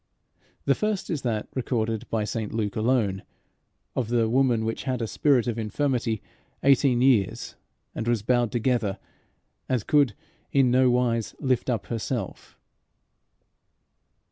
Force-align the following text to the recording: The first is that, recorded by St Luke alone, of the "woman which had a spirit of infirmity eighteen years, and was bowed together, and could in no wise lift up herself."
The 0.65 0.73
first 0.73 1.11
is 1.11 1.21
that, 1.21 1.47
recorded 1.53 2.09
by 2.09 2.23
St 2.23 2.51
Luke 2.51 2.75
alone, 2.75 3.21
of 3.95 4.07
the 4.07 4.27
"woman 4.27 4.65
which 4.65 4.85
had 4.85 4.99
a 4.99 5.05
spirit 5.05 5.45
of 5.45 5.59
infirmity 5.59 6.23
eighteen 6.63 7.01
years, 7.03 7.55
and 7.93 8.07
was 8.07 8.23
bowed 8.23 8.51
together, 8.51 8.97
and 9.69 9.85
could 9.85 10.15
in 10.51 10.71
no 10.71 10.89
wise 10.89 11.35
lift 11.39 11.69
up 11.69 11.85
herself." 11.85 12.57